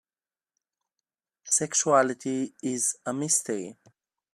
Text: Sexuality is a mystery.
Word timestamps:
Sexuality 1.45 2.55
is 2.63 2.97
a 3.05 3.13
mystery. 3.13 3.77